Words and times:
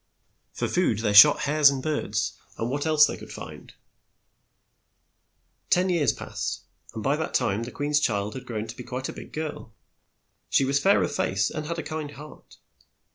For 0.53 0.67
food 0.67 0.97
they 0.97 1.13
shot 1.13 1.41
hares 1.41 1.69
and 1.69 1.83
birds 1.83 2.35
and 2.57 2.71
what 2.71 2.87
else 2.87 3.05
they 3.05 3.17
could 3.17 3.31
find. 3.31 3.71
Ten 5.69 5.89
years 5.89 6.11
passed, 6.11 6.61
and 6.95 7.03
by 7.03 7.15
that 7.17 7.35
time 7.35 7.61
the 7.65 7.71
queen's 7.71 7.99
child 7.99 8.33
had 8.33 8.47
grown 8.47 8.65
to 8.65 8.75
be 8.75 8.83
quite 8.83 9.09
a 9.09 9.13
big 9.13 9.31
girl. 9.31 9.75
She 10.49 10.65
was 10.65 10.79
fair 10.79 11.03
of 11.03 11.13
face, 11.15 11.51
and 11.51 11.67
had 11.67 11.77
a 11.77 11.83
kind 11.83 12.09
heart. 12.13 12.57